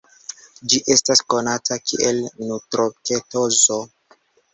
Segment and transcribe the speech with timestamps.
[0.71, 3.79] Ĝi estas konata kiel nutroketozo.